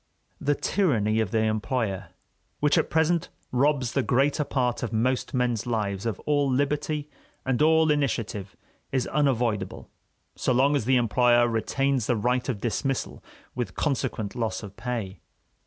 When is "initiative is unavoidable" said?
7.91-9.91